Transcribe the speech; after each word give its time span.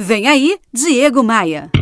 Vem 0.00 0.28
aí, 0.28 0.58
Diego 0.72 1.24
Maia. 1.24 1.72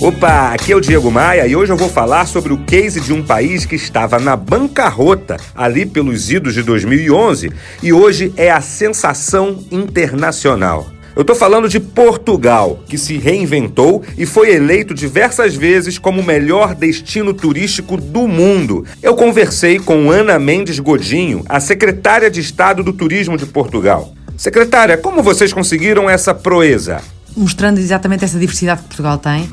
Opa, 0.00 0.52
aqui 0.52 0.72
é 0.72 0.76
o 0.76 0.80
Diego 0.80 1.08
Maia 1.08 1.46
e 1.46 1.54
hoje 1.54 1.72
eu 1.72 1.76
vou 1.76 1.88
falar 1.88 2.26
sobre 2.26 2.52
o 2.52 2.64
case 2.64 3.00
de 3.00 3.12
um 3.12 3.22
país 3.22 3.64
que 3.64 3.76
estava 3.76 4.18
na 4.18 4.34
bancarrota 4.34 5.36
ali 5.54 5.86
pelos 5.86 6.32
idos 6.32 6.54
de 6.54 6.64
2011 6.64 7.52
e 7.80 7.92
hoje 7.92 8.34
é 8.36 8.50
a 8.50 8.60
sensação 8.60 9.64
internacional. 9.70 10.88
Eu 11.14 11.24
tô 11.24 11.32
falando 11.32 11.68
de 11.68 11.78
Portugal, 11.78 12.82
que 12.88 12.98
se 12.98 13.18
reinventou 13.18 14.02
e 14.18 14.26
foi 14.26 14.52
eleito 14.52 14.92
diversas 14.92 15.54
vezes 15.54 15.96
como 15.96 16.22
o 16.22 16.24
melhor 16.24 16.74
destino 16.74 17.32
turístico 17.32 17.96
do 17.96 18.26
mundo. 18.26 18.84
Eu 19.00 19.14
conversei 19.14 19.78
com 19.78 20.10
Ana 20.10 20.40
Mendes 20.40 20.80
Godinho, 20.80 21.44
a 21.48 21.60
secretária 21.60 22.28
de 22.28 22.40
Estado 22.40 22.82
do 22.82 22.92
Turismo 22.92 23.36
de 23.36 23.46
Portugal. 23.46 24.12
Secretária, 24.42 24.98
como 24.98 25.22
vocês 25.22 25.52
conseguiram 25.52 26.10
essa 26.10 26.34
proeza? 26.34 27.00
Mostrando 27.36 27.78
exatamente 27.78 28.24
essa 28.24 28.36
diversidade 28.40 28.82
que 28.82 28.88
Portugal 28.88 29.16
tem 29.16 29.48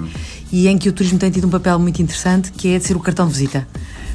e 0.51 0.67
em 0.67 0.79
que 0.79 0.89
o 0.89 0.91
turismo 0.91 1.19
tem 1.19 1.29
tido 1.29 1.45
um 1.45 1.49
papel 1.51 1.77
muito 1.77 2.01
interessante, 2.01 2.51
que 2.51 2.73
é 2.73 2.79
de 2.79 2.85
ser 2.85 2.97
o 2.97 2.99
cartão 2.99 3.27
de 3.27 3.33
visita. 3.33 3.67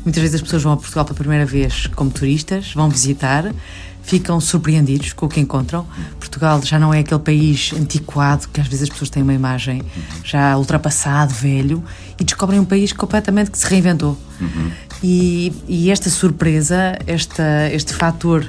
Muitas 0.05 0.21
vezes 0.21 0.35
as 0.35 0.43
pessoas 0.43 0.65
vão 0.65 0.73
a 0.73 0.77
Portugal 0.77 1.05
pela 1.05 1.17
primeira 1.17 1.47
vez 1.47 1.87
como 1.95 2.11
turistas, 2.11 2.73
vão 2.75 2.89
visitar, 2.89 3.55
ficam 4.03 4.41
surpreendidos 4.41 5.13
com 5.13 5.27
o 5.27 5.29
que 5.29 5.39
encontram. 5.39 5.87
Portugal 6.19 6.61
já 6.61 6.77
não 6.77 6.93
é 6.93 6.99
aquele 6.99 7.21
país 7.21 7.73
antiquado 7.73 8.49
que 8.49 8.61
às 8.61 8.67
vezes 8.67 8.83
as 8.83 8.89
pessoas 8.89 9.11
têm 9.11 9.23
uma 9.23 9.33
imagem 9.33 9.81
já 10.25 10.59
ultrapassado, 10.59 11.33
velho, 11.33 11.85
e 12.19 12.25
descobrem 12.25 12.59
um 12.59 12.65
país 12.65 12.93
completamente 12.93 13.53
que 13.53 13.59
se 13.59 13.69
reinventou. 13.69 14.19
Uhum. 14.41 14.73
E, 15.05 15.53
e, 15.69 15.93
esta 15.93 16.11
surpresa, 16.11 16.99
esta, 17.07 17.71
este 17.73 17.95
fator, 17.95 18.45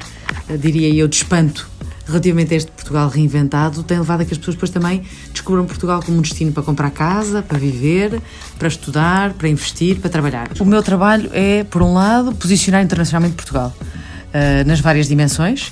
diria 0.59 0.89
eu, 0.89 1.07
de 1.07 1.17
espanto 1.17 1.74
relativamente 2.05 2.53
a 2.53 2.57
este 2.57 2.71
Portugal 2.71 3.09
reinventado 3.09 3.83
tem 3.83 3.97
levado 3.97 4.21
a 4.21 4.25
que 4.25 4.33
as 4.33 4.37
pessoas 4.37 4.55
depois 4.55 4.69
também 4.69 5.03
descubram 5.31 5.65
Portugal 5.65 6.01
como 6.03 6.17
um 6.17 6.21
destino 6.21 6.51
para 6.51 6.63
comprar 6.63 6.91
casa, 6.91 7.41
para 7.41 7.57
viver, 7.57 8.21
para 8.57 8.67
estudar, 8.67 9.33
para 9.33 9.49
investir, 9.49 9.99
para 9.99 10.09
trabalhar. 10.09 10.49
O 10.59 10.65
meu 10.65 10.83
trabalho 10.83 11.29
é, 11.33 11.63
por 11.63 11.81
um 11.81 11.93
lado, 11.93 12.33
posicionar 12.35 12.83
internacionalmente 12.83 13.35
Portugal 13.35 13.75
uh, 13.79 14.67
nas 14.67 14.79
várias 14.79 15.07
dimensões 15.07 15.71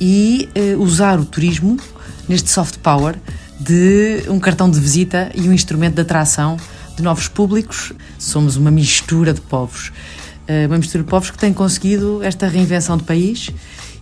e 0.00 0.48
uh, 0.56 0.82
usar 0.82 1.18
o 1.18 1.24
turismo 1.24 1.78
neste 2.28 2.50
soft 2.50 2.78
power 2.78 3.16
de 3.58 4.24
um 4.28 4.40
cartão 4.40 4.70
de 4.70 4.78
visita 4.78 5.30
e 5.34 5.48
um 5.48 5.52
instrumento 5.52 5.94
de 5.94 6.00
atração 6.00 6.56
de 6.96 7.02
novos 7.02 7.28
públicos. 7.28 7.92
Somos 8.18 8.56
uma 8.56 8.70
mistura 8.70 9.32
de 9.32 9.40
povos. 9.40 9.92
Uh, 10.48 10.66
uma 10.66 10.78
mistura 10.78 11.02
de 11.02 11.10
povos 11.10 11.30
que 11.30 11.38
tem 11.38 11.52
conseguido 11.52 12.20
esta 12.22 12.46
reinvenção 12.46 12.96
de 12.96 13.04
país 13.04 13.50